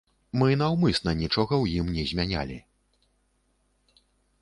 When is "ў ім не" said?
1.63-2.09